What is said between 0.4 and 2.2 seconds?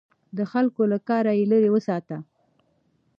خلکو له کاره لیرې وساته.